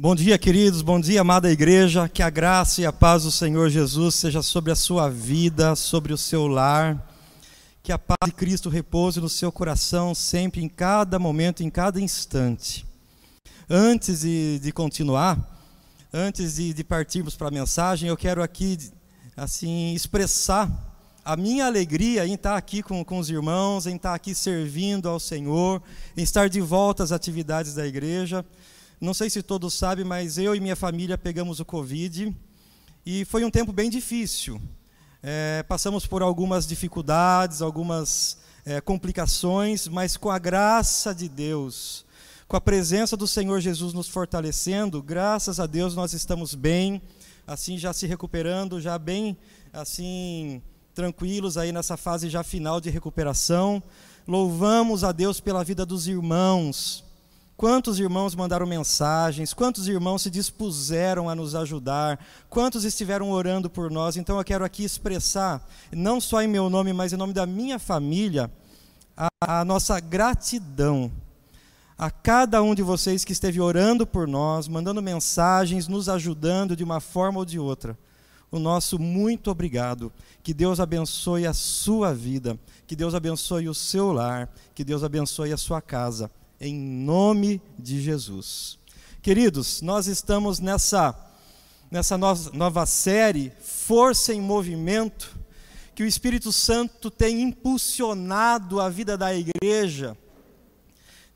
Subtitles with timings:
[0.00, 2.08] Bom dia, queridos, bom dia, amada igreja.
[2.08, 6.12] Que a graça e a paz do Senhor Jesus seja sobre a sua vida, sobre
[6.12, 7.04] o seu lar.
[7.82, 12.00] Que a paz de Cristo repouse no seu coração sempre, em cada momento, em cada
[12.00, 12.86] instante.
[13.68, 15.36] Antes de, de continuar,
[16.14, 18.78] antes de, de partirmos para a mensagem, eu quero aqui,
[19.36, 20.70] assim, expressar
[21.24, 25.18] a minha alegria em estar aqui com, com os irmãos, em estar aqui servindo ao
[25.18, 25.82] Senhor,
[26.16, 28.46] em estar de volta às atividades da igreja.
[29.00, 32.34] Não sei se todos sabem, mas eu e minha família pegamos o Covid
[33.06, 34.60] e foi um tempo bem difícil.
[35.22, 42.04] É, passamos por algumas dificuldades, algumas é, complicações, mas com a graça de Deus,
[42.48, 47.00] com a presença do Senhor Jesus nos fortalecendo, graças a Deus nós estamos bem,
[47.46, 49.36] assim já se recuperando, já bem
[49.72, 50.60] assim
[50.92, 53.80] tranquilos aí nessa fase já final de recuperação.
[54.26, 57.06] Louvamos a Deus pela vida dos irmãos
[57.58, 63.90] Quantos irmãos mandaram mensagens, quantos irmãos se dispuseram a nos ajudar, quantos estiveram orando por
[63.90, 64.16] nós.
[64.16, 67.76] Então eu quero aqui expressar, não só em meu nome, mas em nome da minha
[67.80, 68.48] família,
[69.16, 71.10] a, a nossa gratidão
[71.98, 76.84] a cada um de vocês que esteve orando por nós, mandando mensagens, nos ajudando de
[76.84, 77.98] uma forma ou de outra.
[78.52, 80.12] O nosso muito obrigado.
[80.44, 82.56] Que Deus abençoe a sua vida,
[82.86, 88.00] que Deus abençoe o seu lar, que Deus abençoe a sua casa em nome de
[88.00, 88.78] Jesus.
[89.22, 91.14] Queridos, nós estamos nessa,
[91.90, 95.36] nessa nova série, Força em Movimento,
[95.94, 100.16] que o Espírito Santo tem impulsionado a vida da igreja,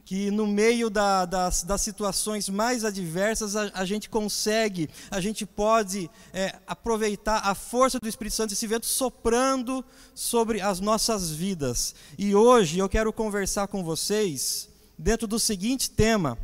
[0.05, 5.47] que no meio da, das, das, situações mais adversas a, a, gente consegue, a gente
[5.47, 11.95] pode é, aproveitar a força do Espírito Santo, esse vento soprando sobre as nossas vidas.
[12.19, 14.72] E hoje eu quero conversar com vocês
[15.03, 16.39] dentro do seguinte tema: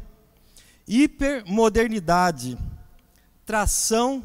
[0.87, 2.59] hipermodernidade,
[3.47, 4.23] tração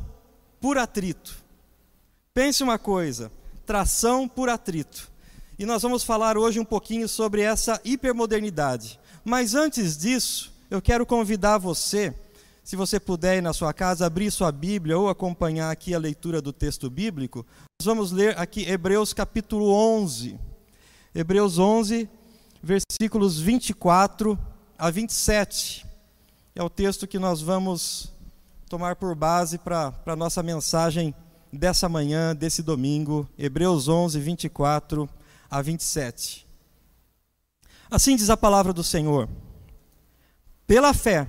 [0.60, 1.38] por atrito.
[2.34, 3.32] Pense uma coisa:
[3.66, 5.12] tração por atrito.
[5.58, 9.00] E nós vamos falar hoje um pouquinho sobre essa hipermodernidade.
[9.24, 12.14] Mas antes disso, eu quero convidar você,
[12.64, 16.42] se você puder ir na sua casa, abrir sua Bíblia ou acompanhar aqui a leitura
[16.42, 17.46] do texto bíblico.
[17.80, 20.40] Nós vamos ler aqui Hebreus capítulo 11.
[21.14, 22.10] Hebreus 11,
[22.64, 24.40] versículos 24
[24.78, 25.86] a 27.
[26.56, 28.14] É o texto que nós vamos
[28.70, 31.14] tomar por base para a nossa mensagem
[31.52, 35.10] dessa manhã, desse domingo, Hebreus 11, 24
[35.52, 36.48] a 27.
[37.92, 39.28] Assim diz a palavra do Senhor:
[40.66, 41.28] Pela fé,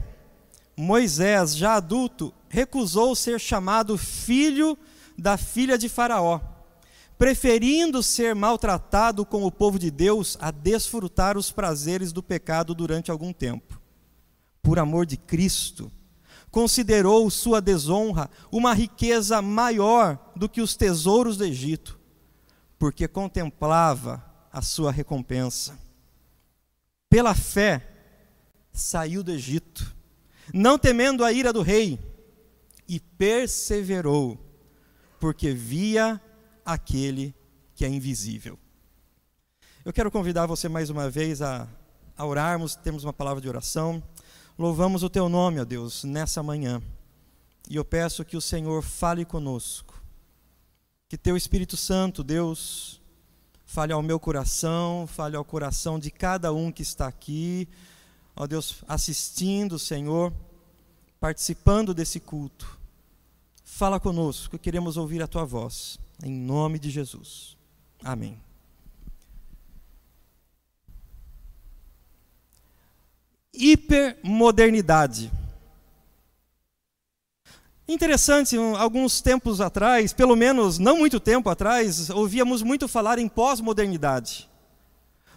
[0.77, 4.79] Moisés, já adulto, recusou ser chamado filho
[5.19, 6.54] da filha de Faraó
[7.17, 13.11] preferindo ser maltratado com o povo de Deus a desfrutar os prazeres do pecado durante
[13.11, 13.81] algum tempo.
[14.63, 15.91] Por amor de Cristo,
[16.51, 21.99] considerou sua desonra uma riqueza maior do que os tesouros do Egito,
[22.79, 25.79] porque contemplava a sua recompensa.
[27.11, 27.91] Pela fé,
[28.73, 29.95] saiu do Egito,
[30.53, 31.99] não temendo a ira do rei,
[32.89, 34.39] e perseverou,
[35.19, 36.21] porque via
[36.65, 37.35] aquele
[37.75, 38.59] que é invisível.
[39.85, 41.69] Eu quero convidar você mais uma vez a,
[42.17, 44.03] a orarmos, temos uma palavra de oração.
[44.59, 46.81] Louvamos o teu nome, ó Deus, nessa manhã.
[47.69, 50.03] E eu peço que o Senhor fale conosco.
[51.09, 53.01] Que teu Espírito Santo, Deus,
[53.65, 57.69] fale ao meu coração, fale ao coração de cada um que está aqui,
[58.37, 60.33] ó Deus, assistindo, Senhor,
[61.21, 62.79] participando desse culto.
[63.65, 65.99] Fala conosco, queremos ouvir a tua voz.
[66.23, 67.57] Em nome de Jesus.
[68.03, 68.39] Amém.
[73.53, 75.31] Hipermodernidade.
[77.87, 84.49] Interessante, alguns tempos atrás, pelo menos não muito tempo atrás, ouvíamos muito falar em pós-modernidade.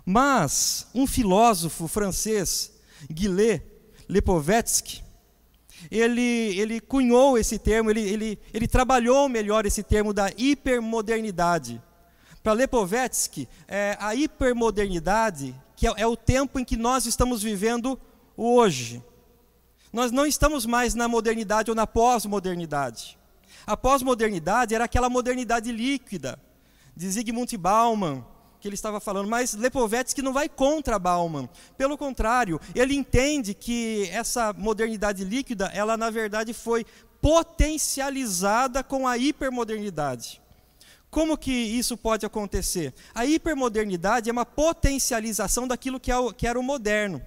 [0.05, 2.71] Mas um filósofo francês,
[3.13, 3.61] Gilles
[4.07, 5.03] Lipovetsky,
[5.91, 11.81] ele, ele cunhou esse termo, ele, ele, ele trabalhou melhor esse termo da hipermodernidade.
[12.41, 17.99] Para Lepovetsky, é, a hipermodernidade que é, é o tempo em que nós estamos vivendo
[18.35, 19.03] hoje.
[19.93, 23.17] Nós não estamos mais na modernidade ou na pós-modernidade.
[23.65, 26.39] A pós-modernidade era aquela modernidade líquida,
[26.95, 28.25] de Zygmunt Bauman,
[28.67, 31.47] que ele estava falando, mas Lepovetsky não vai contra Bauman.
[31.77, 36.85] Pelo contrário, ele entende que essa modernidade líquida, ela na verdade foi
[37.21, 40.41] potencializada com a hipermodernidade.
[41.09, 42.93] Como que isso pode acontecer?
[43.15, 47.21] A hipermodernidade é uma potencialização daquilo que, é era o moderno.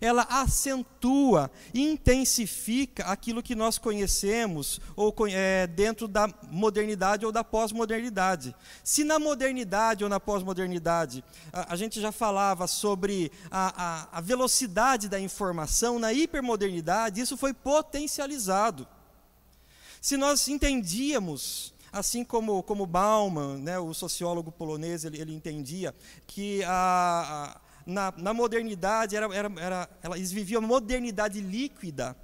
[0.00, 8.54] Ela acentua, intensifica aquilo que nós conhecemos ou é, dentro da modernidade ou da pós-modernidade.
[8.82, 14.20] Se na modernidade ou na pós-modernidade a, a, gente já falava sobre a, a, a
[14.20, 18.88] velocidade da informação, na hipermodernidade isso foi potencializado.
[20.00, 25.94] Se nós entendíamos assim como, como Bauman, né, o sociólogo polonês, ele, ele entendia
[26.26, 32.16] que a, na, na modernidade, era, era, era, eles viviam a modernidade líquida,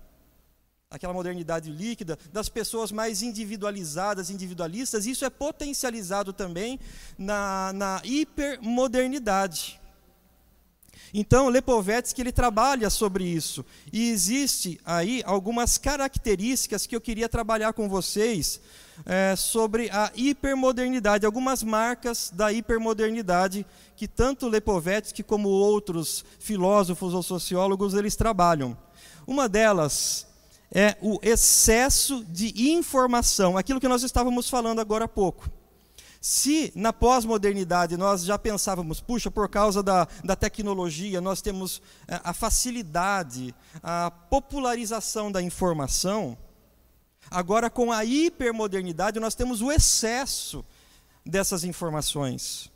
[0.89, 6.79] aquela modernidade líquida, das pessoas mais individualizadas, individualistas, isso é potencializado também
[7.19, 9.81] na, na hipermodernidade.
[11.13, 13.65] Então, Lepovetsky ele trabalha sobre isso.
[13.93, 18.61] E existe aí algumas características que eu queria trabalhar com vocês
[19.05, 27.23] é, sobre a hipermodernidade, algumas marcas da hipermodernidade que tanto Lepovetsky como outros filósofos ou
[27.23, 28.77] sociólogos eles trabalham.
[29.27, 30.27] Uma delas
[30.73, 35.51] é o excesso de informação, aquilo que nós estávamos falando agora há pouco.
[36.21, 42.21] Se na pós-modernidade nós já pensávamos, puxa, por causa da, da tecnologia, nós temos é,
[42.25, 46.37] a facilidade, a popularização da informação,
[47.31, 50.65] Agora, com a hipermodernidade, nós temos o excesso
[51.25, 52.71] dessas informações.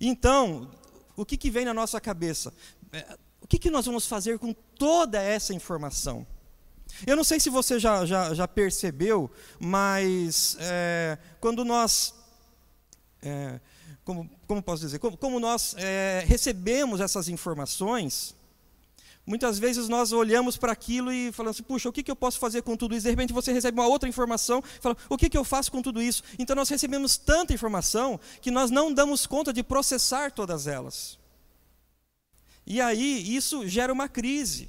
[0.00, 0.70] Então,
[1.16, 2.52] o que, que vem na nossa cabeça?
[2.92, 6.26] É, o que, que nós vamos fazer com toda essa informação?
[7.06, 12.14] Eu não sei se você já, já, já percebeu, mas é, quando nós.
[13.22, 13.60] É,
[14.04, 14.98] como, como posso dizer?
[14.98, 18.34] Como, como nós é, recebemos essas informações,
[19.30, 22.36] Muitas vezes nós olhamos para aquilo e falamos assim, puxa, o que, que eu posso
[22.40, 23.04] fazer com tudo isso?
[23.04, 25.80] De repente você recebe uma outra informação e fala, o que, que eu faço com
[25.80, 26.24] tudo isso?
[26.36, 31.16] Então nós recebemos tanta informação que nós não damos conta de processar todas elas.
[32.66, 34.68] E aí isso gera uma crise.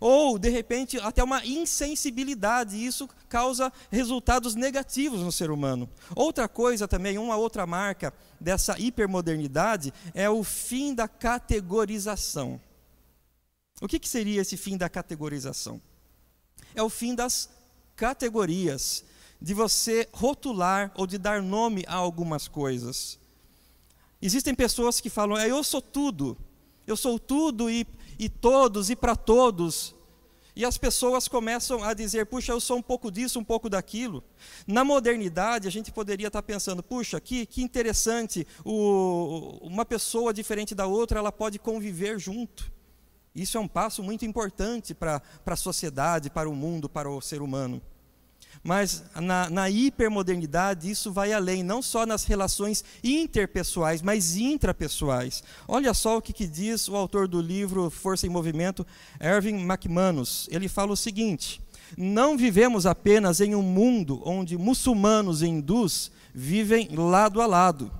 [0.00, 5.86] Ou, de repente, até uma insensibilidade, e isso causa resultados negativos no ser humano.
[6.16, 12.58] Outra coisa também, uma outra marca dessa hipermodernidade é o fim da categorização.
[13.80, 15.80] O que, que seria esse fim da categorização?
[16.74, 17.48] É o fim das
[17.96, 19.04] categorias,
[19.40, 23.18] de você rotular ou de dar nome a algumas coisas.
[24.20, 26.36] Existem pessoas que falam, é, eu sou tudo,
[26.86, 27.86] eu sou tudo e,
[28.18, 29.94] e todos e para todos.
[30.54, 34.22] E as pessoas começam a dizer, puxa, eu sou um pouco disso, um pouco daquilo.
[34.66, 40.74] Na modernidade, a gente poderia estar pensando, puxa, que, que interessante, o, uma pessoa diferente
[40.74, 42.70] da outra, ela pode conviver junto.
[43.34, 47.42] Isso é um passo muito importante para a sociedade, para o mundo, para o ser
[47.42, 47.80] humano.
[48.62, 55.42] Mas na, na, hipermodernidade isso vai além, não só nas relações interpessoais, mas intrapessoais.
[55.66, 58.86] Olha só o que, que diz o autor do livro Força em Movimento,
[59.18, 60.46] Erving McManus.
[60.50, 61.62] Ele fala o seguinte:
[61.96, 67.90] não vivemos apenas em um mundo onde muçulmanos e hindus vivem lado a lado.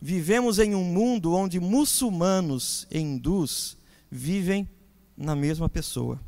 [0.00, 3.75] Vivemos em um mundo onde muçulmanos e hindus
[4.10, 4.68] vivem
[5.16, 6.20] na mesma pessoa.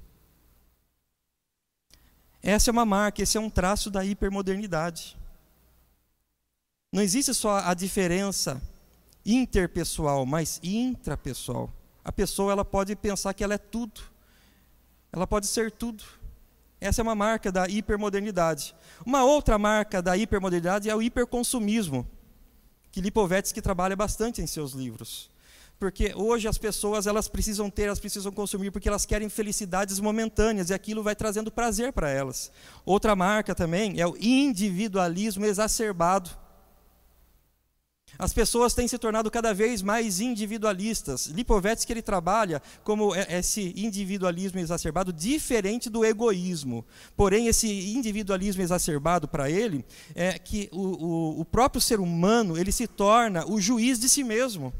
[2.42, 5.16] Essa é uma marca, esse é um traço da hipermodernidade.
[6.92, 8.62] Não existe só a diferença
[9.24, 11.70] interpessoal, mas intrapessoal.
[12.02, 14.00] A pessoa ela pode pensar que ela é tudo.
[15.12, 16.02] Ela pode ser tudo.
[16.80, 18.74] Essa é uma marca da hipermodernidade.
[19.04, 22.08] Uma outra marca da hipermodernidade é o hiperconsumismo,
[22.90, 25.30] que Lipovetsky trabalha bastante em seus livros.
[25.78, 30.70] Porque hoje as pessoas elas precisam ter, elas precisam consumir porque elas querem felicidades momentâneas
[30.70, 32.50] e aquilo vai trazendo prazer para elas.
[32.84, 36.30] Outra marca também é o individualismo exacerbado.
[38.18, 41.26] As pessoas têm se tornado cada vez mais individualistas.
[41.26, 46.84] Lipovetsky ele trabalha como esse individualismo exacerbado diferente do egoísmo.
[47.16, 49.84] Porém, esse individualismo exacerbado para ele
[50.16, 54.24] é que o, o, o próprio ser humano ele se torna o juiz de si
[54.24, 54.72] mesmo.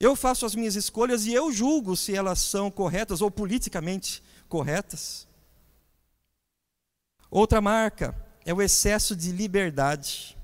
[0.00, 5.28] Eu faço as minhas escolhas e eu julgo se elas são corretas ou politicamente corretas.
[7.30, 8.16] Outra marca
[8.46, 10.38] é o excesso de liberdade.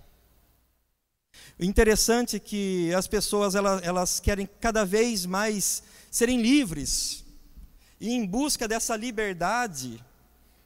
[1.58, 7.24] O interessante é que as pessoas elas, elas querem cada vez mais serem livres.
[7.98, 10.04] E em busca dessa liberdade,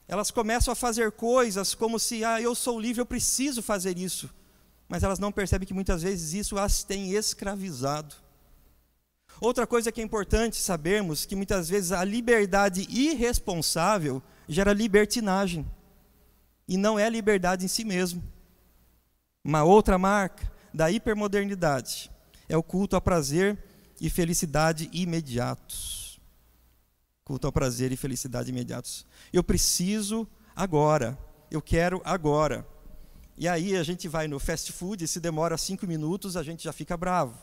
[0.08, 4.28] elas começam a fazer coisas como se, ah, eu sou livre, eu preciso fazer isso.
[4.88, 8.16] Mas elas não percebem que muitas vezes isso as tem escravizado.
[9.40, 15.66] Outra coisa que é importante sabermos que muitas vezes a liberdade irresponsável gera libertinagem
[16.66, 18.22] e não é liberdade em si mesmo.
[19.44, 22.10] Uma outra marca da hipermodernidade
[22.48, 23.58] é o culto a prazer
[24.00, 26.20] e felicidade imediatos.
[27.24, 29.06] Culto ao prazer e felicidade imediatos.
[29.32, 31.18] Eu preciso agora.
[31.50, 32.66] Eu quero agora.
[33.36, 36.72] E aí a gente vai no fast food, se demora cinco minutos, a gente já
[36.72, 37.36] fica bravo.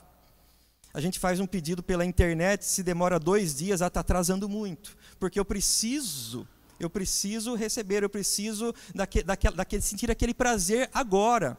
[0.98, 4.98] A gente faz um pedido pela internet, se demora dois dias, está atrasando muito.
[5.20, 6.48] Porque eu preciso,
[6.80, 11.56] eu preciso receber, eu preciso daquele, daquele, daquele, sentir aquele prazer agora.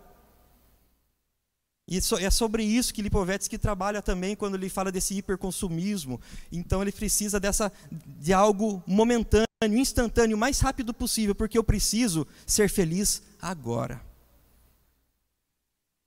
[1.86, 6.20] E é sobre isso que Lipovetsky trabalha também quando ele fala desse hiperconsumismo.
[6.50, 12.26] Então ele precisa dessa de algo momentâneo, instantâneo, o mais rápido possível, porque eu preciso
[12.44, 14.00] ser feliz agora.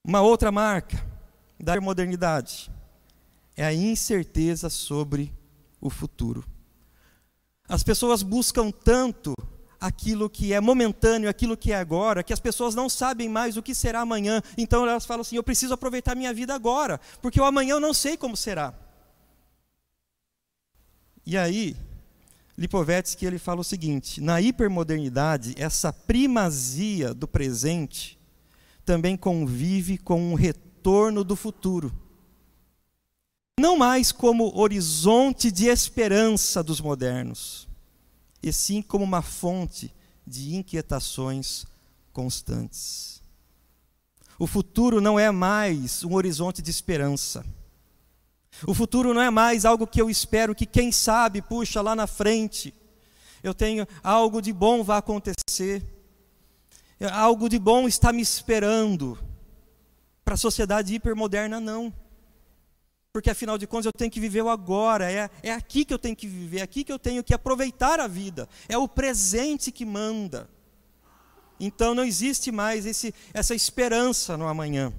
[0.04, 1.02] Uma outra marca
[1.58, 2.70] da modernidade
[3.62, 5.32] é a incerteza sobre
[5.80, 6.44] o futuro.
[7.70, 9.36] As pessoas buscam tanto
[9.80, 13.62] aquilo que é momentâneo, aquilo que é agora, que as pessoas não sabem mais o
[13.62, 14.42] que será amanhã.
[14.58, 17.94] Então elas falam assim: eu preciso aproveitar minha vida agora, porque o amanhã eu não
[17.94, 18.74] sei como será.
[21.24, 21.78] E aí,
[22.58, 28.20] Lipovetsky ele fala o seguinte: na hipermodernidade, essa primazia do presente
[28.84, 32.01] também convive com um retorno do futuro.
[33.60, 37.68] Não mais como horizonte de esperança dos modernos,
[38.42, 39.94] e sim como uma fonte
[40.26, 41.66] de inquietações
[42.12, 43.22] constantes.
[44.40, 47.46] O futuro não é mais um horizonte de esperança.
[48.66, 52.08] O futuro não é mais algo que eu espero que, quem sabe, puxa lá na
[52.08, 52.74] frente,
[53.44, 55.84] eu tenho algo de bom vai acontecer,
[57.12, 59.18] algo de bom está me esperando.
[60.24, 61.94] Para a sociedade hipermoderna, não
[63.14, 66.00] porque afinal de contas eu tenho que viver o agora, é, é aqui que eu
[66.00, 69.72] tenho que viver, é aqui que eu tenho que aproveitar a vida, é o presente
[69.72, 70.50] que manda.
[71.60, 74.94] Então não existe mais esse, essa esperança no amanhã,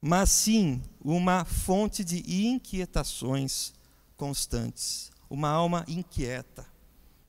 [0.00, 3.72] mas sim uma fonte de inquietações
[4.16, 6.66] constantes, uma alma inquieta,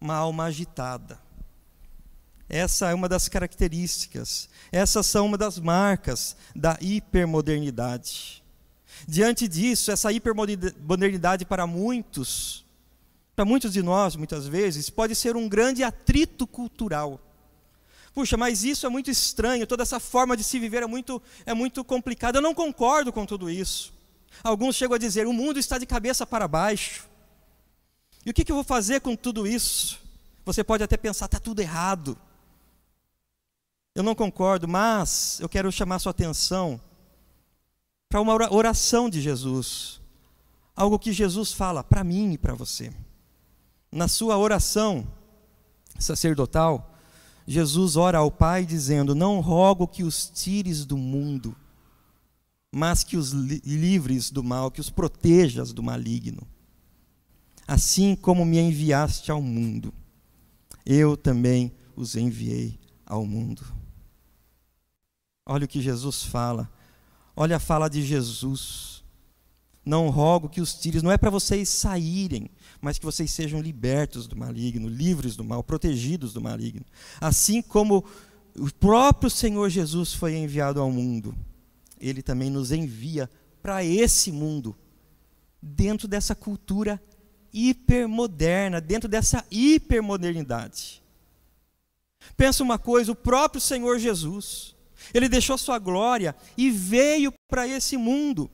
[0.01, 1.19] uma alma agitada.
[2.49, 8.38] Essa é uma das características, essas são uma das marcas da hipermodernidade.
[9.07, 12.65] Diante disso, essa hipermodernidade para muitos,
[13.35, 17.19] para muitos de nós, muitas vezes, pode ser um grande atrito cultural.
[18.13, 21.53] Puxa, mas isso é muito estranho, toda essa forma de se viver é muito, é
[21.53, 22.37] muito complicada.
[22.37, 23.93] Eu não concordo com tudo isso.
[24.43, 27.07] Alguns chegam a dizer: o mundo está de cabeça para baixo.
[28.25, 29.99] E o que, que eu vou fazer com tudo isso?
[30.45, 32.17] Você pode até pensar: está tudo errado.
[33.95, 36.79] Eu não concordo, mas eu quero chamar sua atenção
[38.09, 40.01] para uma oração de Jesus.
[40.75, 42.91] Algo que Jesus fala para mim e para você.
[43.91, 45.07] Na sua oração
[45.99, 46.95] sacerdotal,
[47.45, 51.55] Jesus ora ao Pai dizendo: Não rogo que os tires do mundo,
[52.71, 56.47] mas que os livres do mal, que os protejas do maligno.
[57.67, 59.93] Assim como me enviaste ao mundo,
[60.83, 63.63] eu também os enviei ao mundo.
[65.45, 66.71] Olha o que Jesus fala
[67.41, 69.01] Olha a fala de Jesus.
[69.85, 74.27] Não rogo que os tires, não é para vocês saírem, mas que vocês sejam libertos
[74.27, 76.85] do maligno, livres do mal, protegidos do maligno.
[77.21, 78.03] Assim como
[78.57, 81.33] o próprio Senhor Jesus foi enviado ao mundo,
[81.97, 83.29] ele também nos envia
[83.61, 84.75] para esse mundo,
[85.61, 87.01] dentro dessa cultura
[87.53, 91.01] hipermoderna, dentro dessa hipermodernidade.
[92.35, 94.75] Pensa uma coisa, o próprio Senhor Jesus,
[95.13, 98.49] ele deixou sua glória e veio para esse mundo.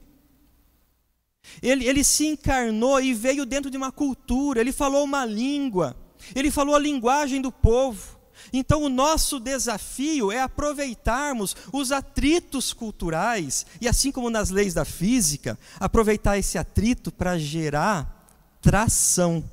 [1.62, 5.96] Ele, ele se encarnou e veio dentro de uma cultura, ele falou uma língua,
[6.34, 8.16] ele falou a linguagem do povo.
[8.52, 14.86] Então, o nosso desafio é aproveitarmos os atritos culturais, e assim como nas leis da
[14.86, 18.28] física, aproveitar esse atrito para gerar
[18.62, 19.44] tração.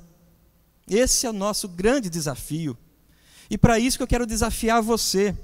[0.87, 2.77] Esse é o nosso grande desafio.
[3.49, 5.35] E para isso que eu quero desafiar você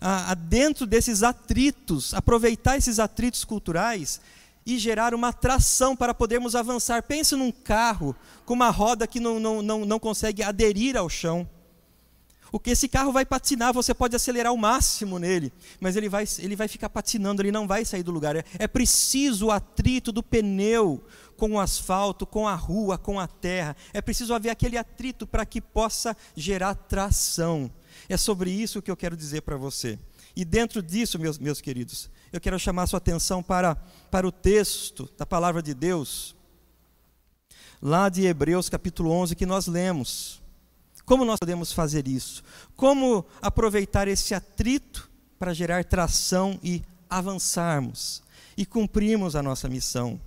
[0.00, 4.20] a, a dentro desses atritos, aproveitar esses atritos culturais
[4.64, 7.02] e gerar uma atração para podermos avançar.
[7.02, 8.14] Pense num carro
[8.44, 11.48] com uma roda que não, não, não, não consegue aderir ao chão.
[12.50, 16.24] O que esse carro vai patinar, você pode acelerar o máximo nele, mas ele vai,
[16.38, 18.36] ele vai ficar patinando, ele não vai sair do lugar.
[18.36, 21.04] É, é preciso o atrito do pneu
[21.36, 23.76] com o asfalto, com a rua, com a terra.
[23.92, 27.70] É preciso haver aquele atrito para que possa gerar tração.
[28.08, 29.98] É sobre isso que eu quero dizer para você.
[30.34, 33.74] E dentro disso, meus, meus queridos, eu quero chamar sua atenção para,
[34.10, 36.34] para o texto da palavra de Deus,
[37.82, 40.40] lá de Hebreus capítulo 11, que nós lemos.
[41.04, 42.42] Como nós podemos fazer isso?
[42.76, 48.22] Como aproveitar esse atrito para gerar tração e avançarmos
[48.56, 50.20] e cumprirmos a nossa missão?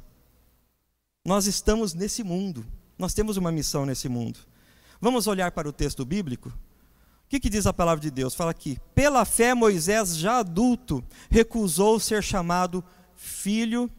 [1.24, 2.66] Nós estamos nesse mundo,
[2.98, 4.40] nós temos uma missão nesse mundo.
[5.00, 6.52] Vamos olhar para o texto bíblico?
[7.32, 8.36] Que, que diz a palavra de Deus?
[8.36, 12.84] Fala aqui: pela fé, Moisés, já adulto, recusou ser chamado
[13.16, 13.90] filho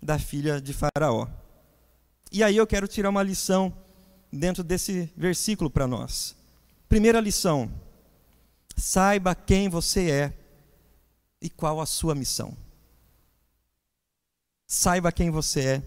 [0.00, 1.28] da filha de Faraó.
[2.32, 3.76] E aí eu quero tirar uma lição
[4.32, 6.34] dentro desse versículo para nós.
[6.88, 7.70] Primeira lição:
[8.74, 10.32] saiba quem você é
[11.42, 12.56] e qual a sua missão.
[14.66, 15.82] Saiba quem você é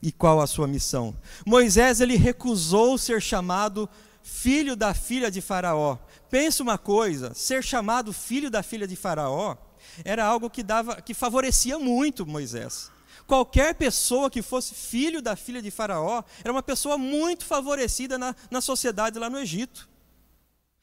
[0.00, 1.16] e qual a sua missão.
[1.44, 3.88] Moisés ele recusou ser chamado
[4.28, 5.96] filho da filha de Faraó.
[6.30, 9.56] Pensa uma coisa, ser chamado filho da filha de Faraó
[10.04, 12.90] era algo que dava que favorecia muito Moisés.
[13.26, 18.34] Qualquer pessoa que fosse filho da filha de Faraó era uma pessoa muito favorecida na,
[18.50, 19.88] na sociedade lá no Egito.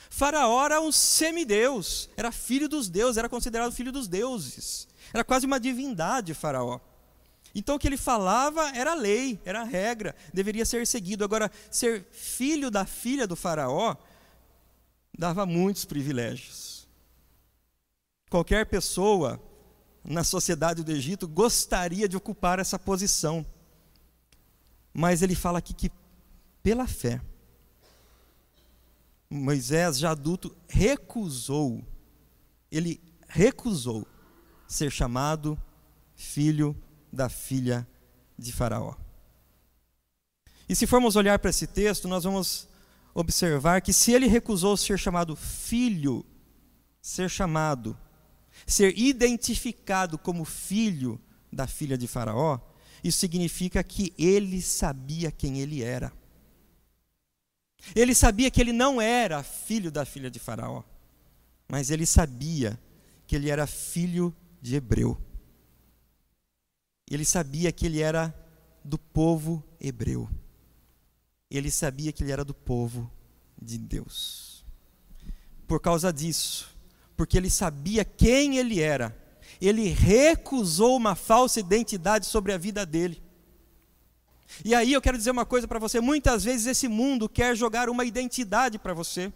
[0.09, 4.87] Faraó era um semideus, era filho dos deuses, era considerado filho dos deuses.
[5.13, 6.79] Era quase uma divindade, Faraó.
[7.55, 11.23] Então o que ele falava era lei, era regra, deveria ser seguido.
[11.23, 13.95] Agora, ser filho da filha do Faraó
[15.17, 16.85] dava muitos privilégios.
[18.29, 19.41] Qualquer pessoa
[20.03, 23.45] na sociedade do Egito gostaria de ocupar essa posição.
[24.93, 25.89] Mas ele fala aqui que
[26.61, 27.21] pela fé,
[29.29, 31.83] Moisés, já adulto, recusou,
[32.69, 34.05] ele recusou
[34.67, 35.57] ser chamado
[36.15, 36.75] filho
[37.15, 37.87] da filha
[38.37, 38.93] de Faraó.
[40.67, 42.67] E se formos olhar para esse texto, nós vamos
[43.13, 46.25] observar que se ele recusou ser chamado filho,
[47.01, 47.97] ser chamado,
[48.67, 51.19] ser identificado como filho
[51.51, 52.59] da filha de Faraó,
[53.03, 56.11] isso significa que ele sabia quem ele era.
[57.95, 60.83] Ele sabia que ele não era filho da filha de Faraó,
[61.67, 62.79] mas ele sabia
[63.27, 65.17] que ele era filho de Hebreu.
[67.09, 68.33] Ele sabia que ele era
[68.83, 70.29] do povo hebreu.
[71.49, 73.09] Ele sabia que ele era do povo
[73.61, 74.65] de Deus.
[75.67, 76.75] Por causa disso,
[77.15, 79.15] porque ele sabia quem ele era,
[79.61, 83.21] ele recusou uma falsa identidade sobre a vida dele.
[84.63, 87.89] E aí eu quero dizer uma coisa para você: muitas vezes esse mundo quer jogar
[87.89, 89.31] uma identidade para você.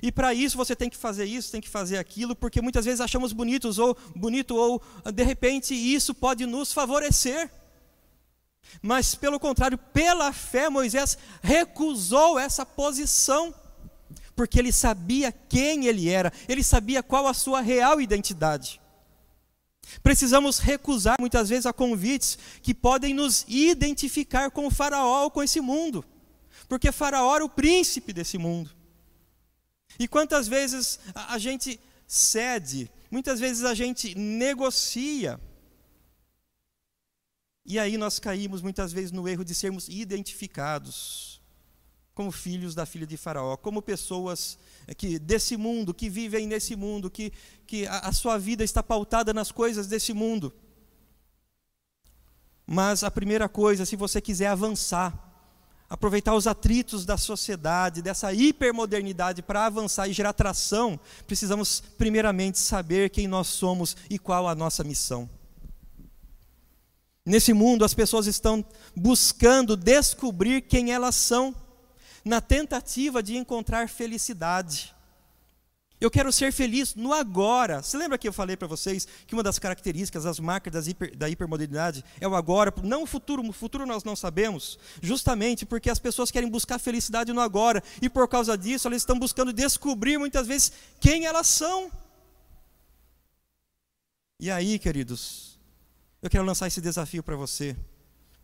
[0.00, 3.00] E para isso você tem que fazer isso, tem que fazer aquilo, porque muitas vezes
[3.00, 4.80] achamos bonitos ou bonito ou
[5.12, 7.50] de repente isso pode nos favorecer.
[8.80, 13.54] Mas pelo contrário, pela fé Moisés recusou essa posição,
[14.34, 18.80] porque ele sabia quem ele era, ele sabia qual a sua real identidade.
[20.02, 25.42] Precisamos recusar muitas vezes a convites que podem nos identificar com o faraó ou com
[25.42, 26.04] esse mundo,
[26.68, 28.70] porque faraó era o príncipe desse mundo.
[29.98, 35.40] E quantas vezes a, gente cede, muitas vezes a gente negocia.
[37.64, 41.40] E aí nós caímos muitas vezes no erro de sermos identificados
[42.14, 44.58] como filhos da filha de Faraó, como pessoas
[44.98, 47.32] que desse mundo, que vivem nesse mundo, que,
[47.66, 50.52] que a, a sua vida está pautada nas coisas desse mundo.
[52.66, 55.31] Mas a primeira coisa, se você quiser avançar,
[55.92, 63.10] aproveitar os atritos da sociedade, dessa hipermodernidade para avançar e gerar tração, precisamos primeiramente saber
[63.10, 65.28] quem nós somos e qual a nossa missão.
[67.26, 68.64] Nesse mundo, as pessoas estão
[68.96, 71.54] buscando descobrir quem elas são,
[72.24, 74.94] na tentativa de encontrar felicidade.
[76.02, 77.80] Eu quero ser feliz no agora.
[77.80, 81.28] Você lembra que eu falei para vocês que uma das características, as marcas hiper, da
[81.28, 83.40] hipermodernidade é o agora, não o futuro.
[83.48, 88.08] O futuro nós não sabemos, justamente porque as pessoas querem buscar felicidade no agora e
[88.08, 91.88] por causa disso elas estão buscando descobrir muitas vezes quem elas são.
[94.40, 95.56] E aí, queridos,
[96.20, 97.76] eu quero lançar esse desafio para você.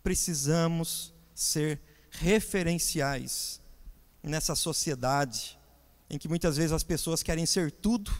[0.00, 3.60] Precisamos ser referenciais
[4.22, 5.57] nessa sociedade
[6.10, 8.10] em que muitas vezes as pessoas querem ser tudo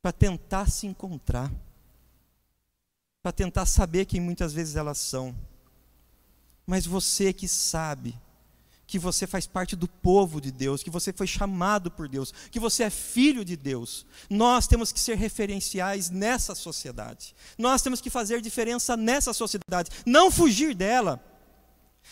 [0.00, 1.52] para tentar se encontrar,
[3.22, 5.36] para tentar saber quem muitas vezes elas são.
[6.66, 8.18] Mas você que sabe
[8.86, 12.58] que você faz parte do povo de Deus, que você foi chamado por Deus, que
[12.58, 14.06] você é filho de Deus.
[14.30, 17.34] Nós temos que ser referenciais nessa sociedade.
[17.58, 21.22] Nós temos que fazer diferença nessa sociedade, não fugir dela.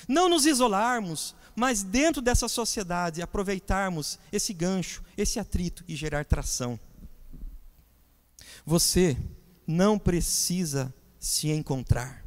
[0.07, 6.79] Não nos isolarmos, mas dentro dessa sociedade aproveitarmos esse gancho, esse atrito e gerar tração.
[8.65, 9.17] Você
[9.67, 12.23] não precisa se encontrar.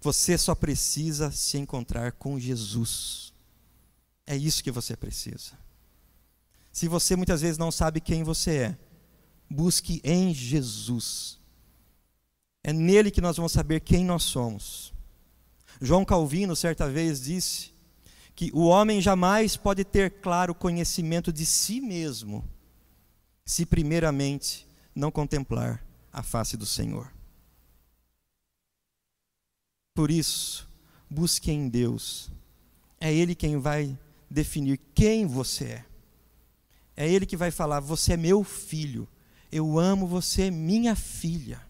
[0.00, 3.32] Você só precisa se encontrar com Jesus.
[4.24, 5.58] É isso que você precisa.
[6.70, 8.78] Se você muitas vezes não sabe quem você é,
[9.50, 11.40] busque em Jesus.
[12.62, 14.92] É nele que nós vamos saber quem nós somos.
[15.80, 17.75] João Calvino, certa vez, disse
[18.36, 22.44] que o homem jamais pode ter claro conhecimento de si mesmo,
[23.46, 27.10] se primeiramente não contemplar a face do Senhor.
[29.94, 30.68] Por isso,
[31.08, 32.30] busque em Deus.
[33.00, 33.98] É Ele quem vai
[34.30, 35.84] definir quem você é.
[36.94, 39.08] É Ele que vai falar: Você é meu filho,
[39.50, 41.66] eu amo você, minha filha.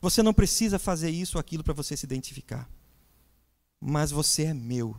[0.00, 2.70] Você não precisa fazer isso ou aquilo para você se identificar,
[3.80, 4.96] mas você é meu.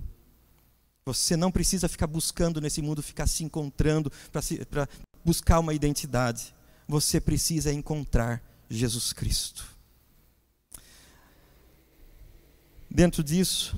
[1.08, 4.12] Você não precisa ficar buscando nesse mundo, ficar se encontrando
[4.70, 4.90] para
[5.24, 6.54] buscar uma identidade.
[6.86, 9.66] Você precisa encontrar Jesus Cristo.
[12.92, 13.74] Dentro disso,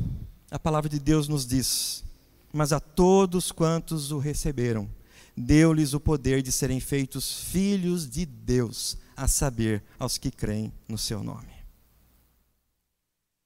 [0.49, 2.03] a palavra de Deus nos diz:
[2.51, 4.89] Mas a todos quantos o receberam,
[5.37, 10.97] deu-lhes o poder de serem feitos filhos de Deus, a saber, aos que creem no
[10.97, 11.53] seu nome.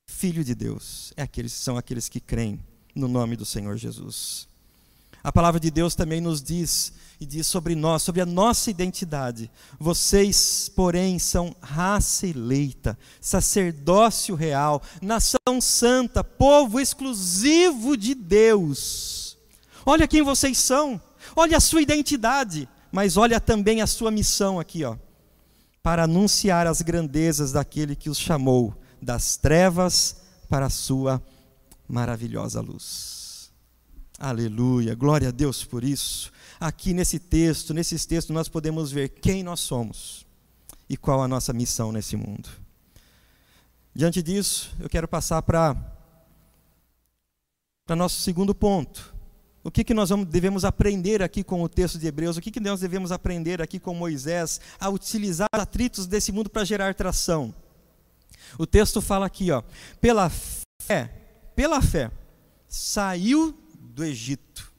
[0.07, 2.63] Filho de Deus é aqueles, são aqueles que creem
[2.95, 4.47] no nome do Senhor Jesus.
[5.23, 9.49] A palavra de Deus também nos diz e diz sobre nós, sobre a nossa identidade.
[9.79, 19.37] Vocês, porém, são raça eleita, sacerdócio real, nação santa, povo exclusivo de Deus.
[19.85, 21.01] Olha quem vocês são,
[21.35, 24.97] olha a sua identidade, mas olha também a sua missão aqui, ó,
[25.81, 30.17] para anunciar as grandezas daquele que os chamou das trevas
[30.49, 31.21] para a sua
[31.87, 33.51] maravilhosa luz.
[34.19, 36.31] Aleluia, glória a Deus por isso.
[36.59, 40.25] Aqui nesse texto, nesses textos, nós podemos ver quem nós somos
[40.89, 42.49] e qual a nossa missão nesse mundo.
[43.93, 45.75] Diante disso, eu quero passar para
[47.85, 49.13] para nosso segundo ponto.
[49.63, 52.37] O que, que nós vamos, devemos aprender aqui com o texto de Hebreus?
[52.37, 56.49] O que, que nós devemos aprender aqui com Moisés a utilizar os atritos desse mundo
[56.49, 57.53] para gerar tração?
[58.57, 59.63] O texto fala aqui, ó,
[59.99, 60.29] pela
[60.81, 61.22] fé
[61.55, 62.11] pela fé,
[62.67, 64.71] saiu do Egito.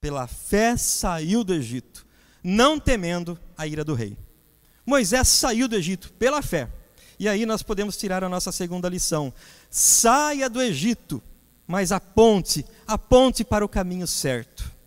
[0.00, 2.06] Pela fé saiu do Egito,
[2.42, 4.16] não temendo a ira do rei.
[4.86, 6.68] Moisés saiu do Egito pela fé.
[7.18, 9.34] E aí nós podemos tirar a nossa segunda lição.
[9.68, 11.20] Saia do Egito,
[11.66, 14.77] mas aponte, aponte para o caminho certo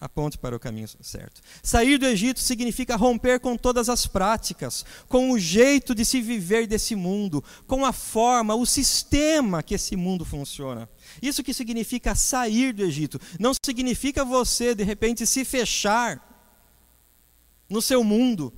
[0.00, 1.42] aponte para o caminho certo.
[1.62, 6.66] Sair do Egito significa romper com todas as práticas, com o jeito de se viver
[6.66, 10.88] desse mundo, com a forma, o sistema que esse mundo funciona.
[11.20, 13.20] Isso que significa sair do Egito.
[13.38, 16.26] Não significa você, de repente, se fechar
[17.68, 18.52] no seu mundo.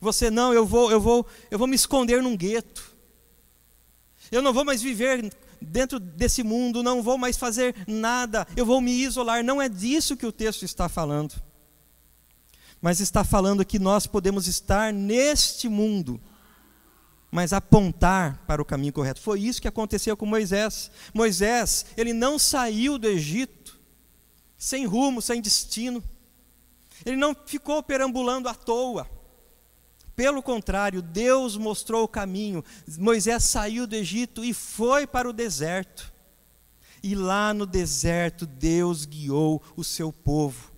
[0.00, 2.96] Você não, eu vou, eu vou, eu vou me esconder num gueto.
[4.30, 8.80] Eu não vou mais viver dentro desse mundo, não vou mais fazer nada, eu vou
[8.80, 9.44] me isolar.
[9.44, 11.34] Não é disso que o texto está falando.
[12.80, 16.20] Mas está falando que nós podemos estar neste mundo,
[17.30, 19.20] mas apontar para o caminho correto.
[19.20, 20.90] Foi isso que aconteceu com Moisés.
[21.12, 23.78] Moisés, ele não saiu do Egito
[24.56, 26.02] sem rumo, sem destino.
[27.04, 29.08] Ele não ficou perambulando à toa.
[30.20, 32.62] Pelo contrário, Deus mostrou o caminho.
[32.98, 36.12] Moisés saiu do Egito e foi para o deserto.
[37.02, 40.72] E lá no deserto, Deus guiou o seu povo.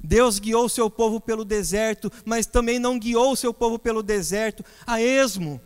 [0.00, 4.00] Deus guiou o seu povo pelo deserto, mas também não guiou o seu povo pelo
[4.00, 5.60] deserto a esmo.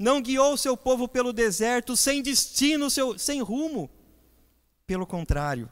[0.00, 2.88] Não guiou o seu povo pelo deserto sem destino,
[3.18, 3.90] sem rumo.
[4.86, 5.68] Pelo contrário,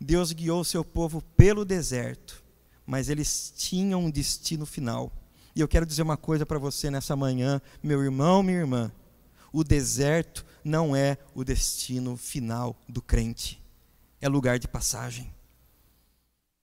[0.00, 2.47] Deus guiou o seu povo pelo deserto
[2.88, 5.12] mas eles tinham um destino final.
[5.54, 8.90] E eu quero dizer uma coisa para você nessa manhã, meu irmão, minha irmã:
[9.52, 13.62] o deserto não é o destino final do crente,
[14.22, 15.30] é lugar de passagem.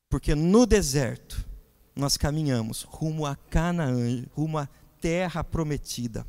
[0.09, 1.47] Porque no deserto
[1.95, 4.67] nós caminhamos rumo a Canaã, rumo à
[4.99, 6.25] terra prometida.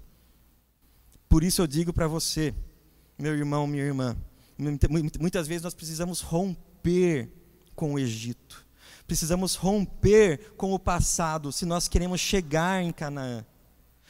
[1.26, 2.54] Por isso eu digo para você,
[3.18, 4.14] meu irmão, minha irmã,
[5.18, 7.30] muitas vezes nós precisamos romper
[7.74, 8.65] com o Egito.
[9.06, 13.44] Precisamos romper com o passado se nós queremos chegar em Canaã.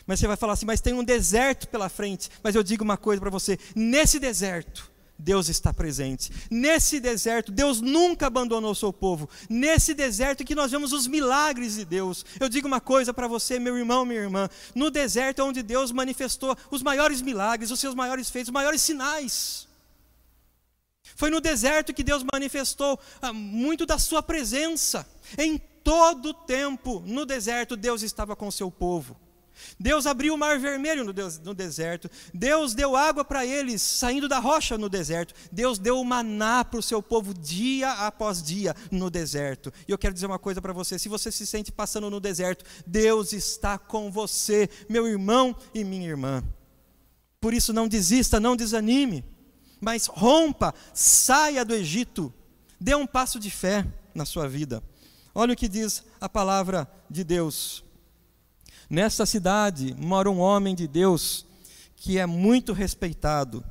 [0.06, 2.30] Mas você vai falar assim, mas tem um deserto pela frente.
[2.42, 6.30] Mas eu digo uma coisa para você: nesse deserto, Deus está presente.
[6.50, 9.28] Nesse deserto, Deus nunca abandonou o seu povo.
[9.48, 12.24] Nesse deserto que nós vemos os milagres de Deus.
[12.38, 14.48] Eu digo uma coisa para você, meu irmão, minha irmã.
[14.74, 18.82] No deserto é onde Deus manifestou os maiores milagres, os seus maiores feitos, os maiores
[18.82, 19.66] sinais.
[21.16, 25.08] Foi no deserto que Deus manifestou ah, muito da sua presença.
[25.36, 29.16] Em todo o tempo, no deserto, Deus estava com o seu povo.
[29.80, 32.10] Deus abriu o mar vermelho no, deserto.
[32.32, 35.34] Deus deu água para eles saindo da rocha no deserto.
[35.50, 39.72] Deus deu o maná para o seu povo dia após dia no deserto.
[39.88, 42.64] E eu quero dizer uma coisa para você: se você se sente passando no deserto,
[42.86, 46.44] Deus está com você, meu irmão e minha irmã.
[47.40, 49.24] Por isso, não desista, não desanime,
[49.80, 52.32] mas rompa, saia do Egito,
[52.80, 54.82] dê um passo de fé na sua vida.
[55.34, 57.84] Olha o que diz a palavra de Deus.
[58.88, 61.44] Nesta cidade mora um homem de Deus
[61.96, 63.64] que é muito respeitado.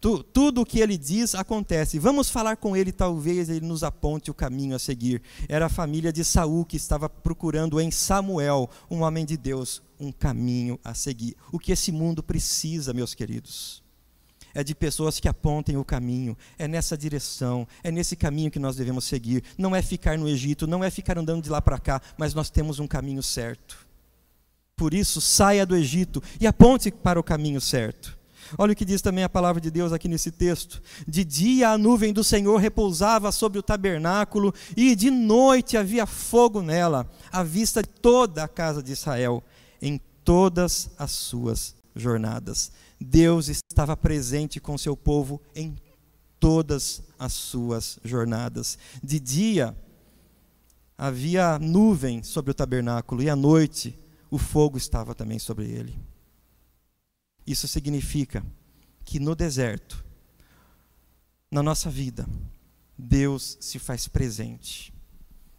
[0.00, 1.98] Tu, tudo o que ele diz acontece.
[1.98, 5.20] Vamos falar com ele, talvez ele nos aponte o caminho a seguir.
[5.46, 10.10] Era a família de Saul que estava procurando em Samuel, um homem de Deus, um
[10.10, 11.36] caminho a seguir.
[11.52, 13.79] O que esse mundo precisa, meus queridos,
[14.54, 16.36] é de pessoas que apontem o caminho.
[16.58, 19.42] É nessa direção, é nesse caminho que nós devemos seguir.
[19.56, 22.50] Não é ficar no Egito, não é ficar andando de lá para cá, mas nós
[22.50, 23.86] temos um caminho certo.
[24.76, 28.18] Por isso, saia do Egito e aponte para o caminho certo.
[28.58, 30.82] Olha o que diz também a palavra de Deus aqui nesse texto.
[31.06, 36.62] De dia a nuvem do Senhor repousava sobre o tabernáculo, e de noite havia fogo
[36.62, 39.42] nela, à vista de toda a casa de Israel,
[39.80, 42.72] em todas as suas jornadas.
[43.00, 45.76] Deus estava presente com seu povo em
[46.38, 48.78] todas as suas jornadas.
[49.02, 49.76] De dia
[50.96, 53.98] havia nuvem sobre o tabernáculo, e à noite
[54.30, 55.98] o fogo estava também sobre ele.
[57.46, 58.44] Isso significa
[59.04, 60.04] que no deserto,
[61.50, 62.28] na nossa vida,
[62.96, 64.92] Deus se faz presente.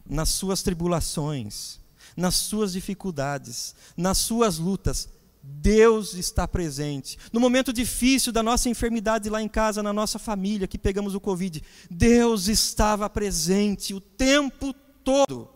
[0.06, 1.80] Nas suas tribulações,
[2.16, 5.10] nas suas dificuldades, nas suas lutas,
[5.44, 7.18] Deus está presente.
[7.32, 11.20] No momento difícil da nossa enfermidade lá em casa, na nossa família, que pegamos o
[11.20, 14.74] Covid, Deus estava presente o tempo
[15.04, 15.50] todo.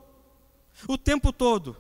[0.88, 1.78] O tempo todo.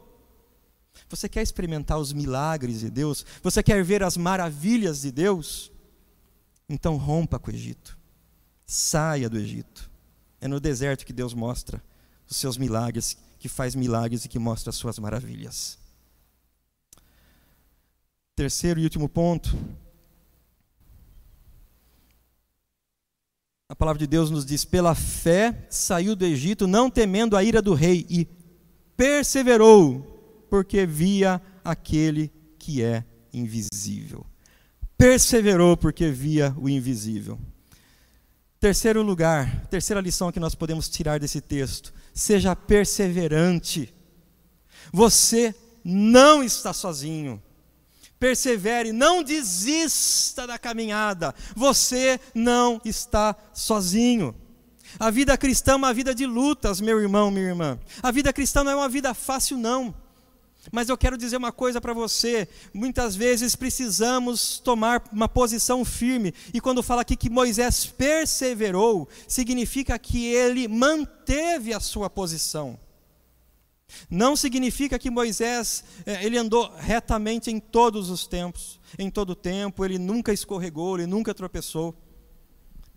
[1.09, 3.25] Você quer experimentar os milagres de Deus?
[3.41, 5.71] Você quer ver as maravilhas de Deus?
[6.69, 7.97] Então rompa com o Egito.
[8.65, 9.89] Saia do Egito.
[10.41, 11.81] É no deserto que Deus mostra
[12.29, 15.77] os seus milagres, que faz milagres e que mostra as suas maravilhas.
[18.35, 19.57] Terceiro e último ponto.
[23.69, 27.61] A palavra de Deus nos diz: pela fé saiu do Egito, não temendo a ira
[27.61, 28.27] do rei, e
[28.97, 34.25] perseverou porque via aquele que é invisível.
[34.97, 37.39] Perseverou porque via o invisível.
[38.59, 43.93] Terceiro lugar, terceira lição que nós podemos tirar desse texto: seja perseverante.
[44.91, 47.41] Você não está sozinho.
[48.25, 51.31] Persevere, não desista da caminhada.
[51.55, 54.33] Você não está sozinho.
[54.99, 57.79] A vida cristã é uma vida de lutas, meu irmão, minha irmã.
[58.01, 59.93] A vida cristã não é uma vida fácil, não.
[60.71, 66.33] Mas eu quero dizer uma coisa para você: muitas vezes precisamos tomar uma posição firme,
[66.51, 72.79] e quando fala aqui que Moisés perseverou, significa que ele manteve a sua posição.
[74.09, 79.35] Não significa que Moisés é, ele andou retamente em todos os tempos, em todo o
[79.35, 81.95] tempo, ele nunca escorregou, ele nunca tropeçou.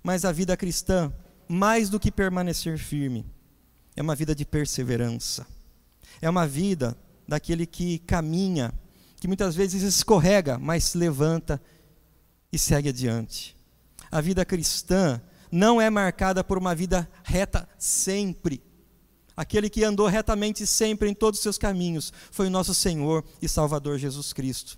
[0.02, 1.12] Mas a vida cristã,
[1.48, 3.26] mais do que permanecer firme,
[3.96, 5.46] é uma vida de perseverança.
[6.20, 6.96] É uma vida
[7.26, 8.72] daquele que caminha,
[9.16, 11.60] que muitas vezes escorrega, mas se levanta
[12.52, 13.56] e segue adiante.
[14.10, 15.20] A vida cristã
[15.50, 18.62] não é marcada por uma vida reta sempre.
[19.38, 23.48] Aquele que andou retamente sempre em todos os seus caminhos foi o nosso Senhor e
[23.48, 24.76] Salvador Jesus Cristo.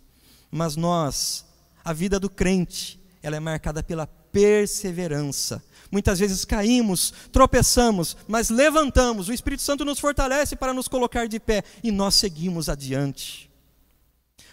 [0.51, 1.47] Mas nós,
[1.83, 5.65] a vida do crente, ela é marcada pela perseverança.
[5.91, 9.31] Muitas vezes caímos, tropeçamos, mas levantamos.
[9.31, 13.51] O Espírito Santo nos fortalece para nos colocar de pé e nós seguimos adiante.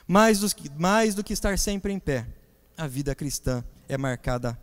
[0.07, 2.25] Mais do que, mais do que estar sempre em pé,
[2.77, 4.57] a vida cristã é marcada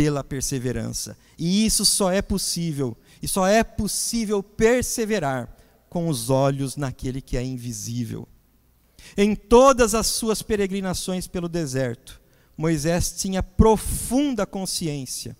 [0.00, 1.14] pela perseverança.
[1.38, 5.54] E isso só é possível, e só é possível perseverar
[5.90, 8.26] com os olhos naquele que é invisível.
[9.14, 12.18] Em todas as suas peregrinações pelo deserto,
[12.56, 15.36] Moisés tinha profunda consciência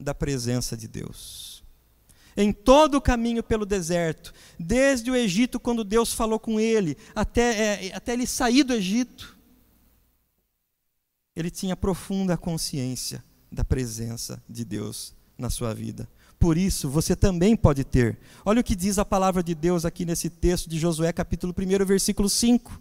[0.00, 1.62] da presença de Deus.
[2.36, 7.86] Em todo o caminho pelo deserto, desde o Egito, quando Deus falou com ele, até,
[7.86, 9.38] é, até ele sair do Egito,
[11.36, 16.08] ele tinha profunda consciência da presença de Deus na sua vida.
[16.38, 18.18] Por isso, você também pode ter.
[18.44, 21.84] Olha o que diz a palavra de Deus aqui nesse texto de Josué, capítulo 1,
[21.84, 22.80] versículo 5.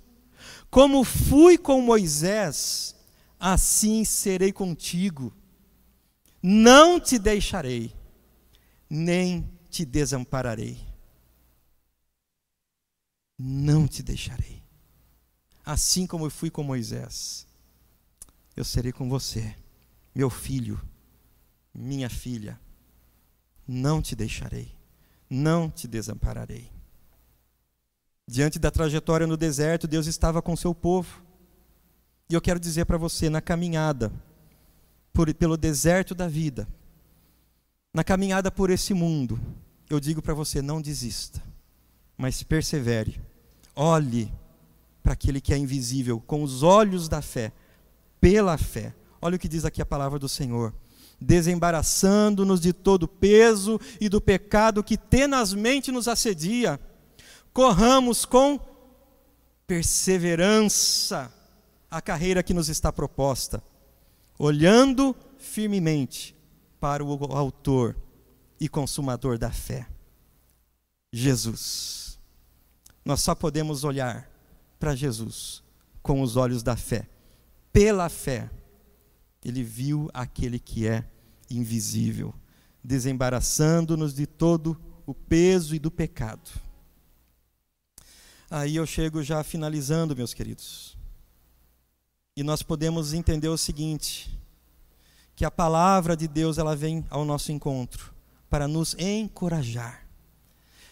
[0.69, 2.95] Como fui com Moisés,
[3.39, 5.33] assim serei contigo.
[6.41, 7.93] Não te deixarei,
[8.89, 10.79] nem te desampararei.
[13.37, 14.61] Não te deixarei.
[15.65, 17.45] Assim como eu fui com Moisés,
[18.55, 19.55] eu serei com você,
[20.13, 20.79] meu filho,
[21.73, 22.59] minha filha.
[23.67, 24.71] Não te deixarei,
[25.29, 26.71] não te desampararei.
[28.27, 31.23] Diante da trajetória no deserto, Deus estava com seu povo.
[32.29, 34.11] E eu quero dizer para você, na caminhada
[35.11, 36.67] por, pelo deserto da vida,
[37.93, 39.39] na caminhada por esse mundo,
[39.89, 41.41] eu digo para você: não desista,
[42.17, 43.19] mas persevere.
[43.75, 44.31] Olhe
[45.01, 47.51] para aquele que é invisível com os olhos da fé,
[48.21, 48.93] pela fé.
[49.21, 50.73] Olha o que diz aqui a palavra do Senhor.
[51.19, 56.79] Desembaraçando-nos de todo o peso e do pecado que tenazmente nos assedia,
[57.53, 58.59] corramos com
[59.67, 61.31] perseverança
[61.91, 63.61] a carreira que nos está proposta,
[64.37, 66.35] olhando firmemente
[66.79, 67.95] para o Autor
[68.59, 69.87] e Consumador da fé,
[71.11, 72.19] Jesus.
[73.03, 74.29] Nós só podemos olhar
[74.79, 75.63] para Jesus
[76.01, 77.07] com os olhos da fé.
[77.71, 78.49] Pela fé,
[79.43, 81.05] ele viu aquele que é
[81.49, 82.33] invisível,
[82.83, 86.49] desembaraçando-nos de todo o peso e do pecado.
[88.51, 90.97] Aí eu chego já finalizando, meus queridos.
[92.35, 94.29] E nós podemos entender o seguinte:
[95.35, 98.13] que a palavra de Deus ela vem ao nosso encontro
[98.49, 100.05] para nos encorajar,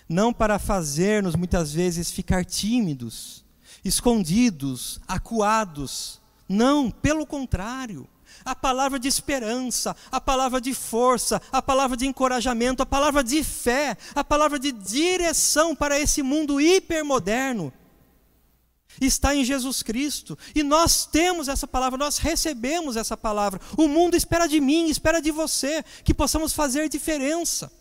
[0.07, 3.43] não para fazer-nos muitas vezes ficar tímidos,
[3.83, 6.21] escondidos, acuados.
[6.47, 8.07] Não, pelo contrário.
[8.45, 13.43] A palavra de esperança, a palavra de força, a palavra de encorajamento, a palavra de
[13.43, 17.73] fé, a palavra de direção para esse mundo hipermoderno
[19.05, 20.37] está em Jesus Cristo.
[20.55, 23.59] E nós temos essa palavra, nós recebemos essa palavra.
[23.77, 27.71] O mundo espera de mim, espera de você, que possamos fazer diferença.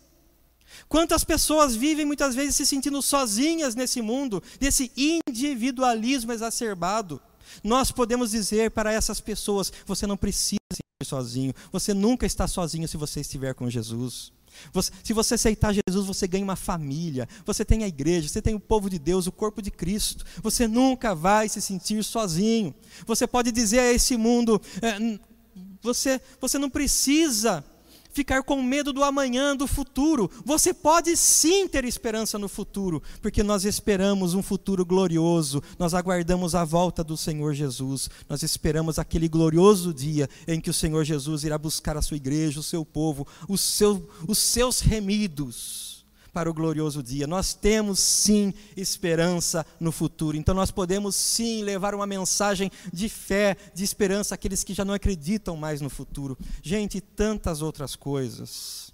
[0.87, 7.21] Quantas pessoas vivem muitas vezes se sentindo sozinhas nesse mundo, nesse individualismo exacerbado?
[7.63, 10.57] Nós podemos dizer para essas pessoas: você não precisa
[11.01, 14.31] ir sozinho, você nunca está sozinho se você estiver com Jesus.
[14.73, 18.55] Você, se você aceitar Jesus, você ganha uma família, você tem a igreja, você tem
[18.55, 20.25] o povo de Deus, o corpo de Cristo.
[20.41, 22.73] Você nunca vai se sentir sozinho.
[23.05, 25.19] Você pode dizer a esse mundo: é,
[25.81, 27.63] você, você não precisa
[28.17, 30.29] ficar com medo do amanhã, do futuro.
[30.43, 36.55] Você pode sim ter esperança no futuro, porque nós esperamos um futuro glorioso, nós aguardamos
[36.55, 41.43] a volta do Senhor Jesus, nós esperamos aquele glorioso dia em que o Senhor Jesus
[41.43, 45.96] irá buscar a sua igreja, o seu povo, os, seu, os seus remidos
[46.37, 47.25] para o glorioso dia.
[47.25, 50.37] Nós temos sim esperança no futuro.
[50.37, 54.93] Então nós podemos sim levar uma mensagem de fé, de esperança àqueles que já não
[54.93, 56.37] acreditam mais no futuro.
[56.61, 58.93] Gente, tantas outras coisas.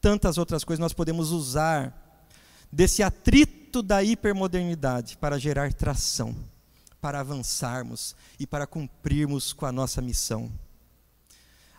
[0.00, 2.22] Tantas outras coisas nós podemos usar
[2.70, 6.32] desse atrito da hipermodernidade para gerar tração,
[7.00, 10.48] para avançarmos e para cumprirmos com a nossa missão.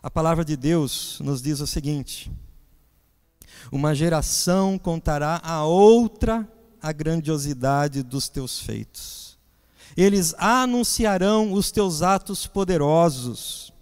[0.03, 2.29] A palavra de Deus nos diz o seguinte:
[3.71, 6.47] uma geração contará a outra
[6.85, 9.39] a grandiosidade dos teus feitos.
[9.97, 13.73] Eles anunciarão os teus atos poderosos,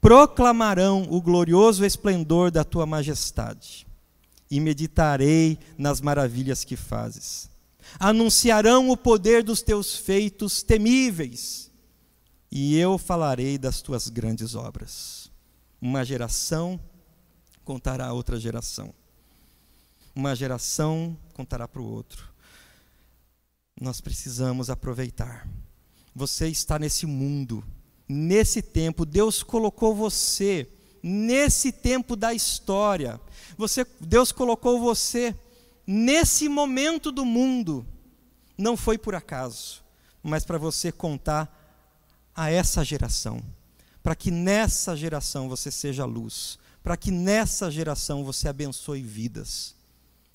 [0.00, 3.86] proclamarão o glorioso esplendor da tua majestade,
[4.50, 7.48] e meditarei nas maravilhas que fazes.
[7.98, 11.70] Anunciarão o poder dos teus feitos temíveis,
[12.50, 15.30] e eu falarei das tuas grandes obras.
[15.80, 16.80] Uma geração
[17.64, 18.92] contará a outra geração
[20.14, 22.28] uma geração contará para o outro.
[23.80, 25.48] Nós precisamos aproveitar.
[26.14, 27.64] Você está nesse mundo,
[28.08, 30.68] nesse tempo, Deus colocou você
[31.02, 33.20] nesse tempo da história.
[33.56, 35.34] Você, Deus colocou você
[35.86, 37.86] nesse momento do mundo.
[38.56, 39.82] Não foi por acaso,
[40.22, 41.58] mas para você contar
[42.34, 43.42] a essa geração,
[44.02, 49.74] para que nessa geração você seja luz, para que nessa geração você abençoe vidas.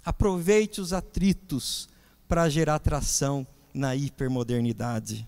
[0.07, 1.89] Aproveite os atritos
[2.29, 5.27] para gerar tração na hipermodernidade.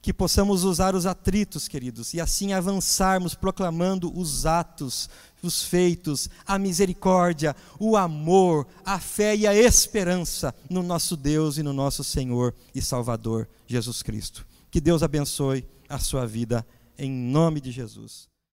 [0.00, 5.10] Que possamos usar os atritos, queridos, e assim avançarmos proclamando os atos,
[5.42, 11.62] os feitos, a misericórdia, o amor, a fé e a esperança no nosso Deus e
[11.62, 14.46] no nosso Senhor e Salvador Jesus Cristo.
[14.70, 16.66] Que Deus abençoe a sua vida
[16.96, 18.34] em nome de Jesus.